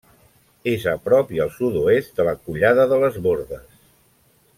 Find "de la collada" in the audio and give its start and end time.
2.21-2.87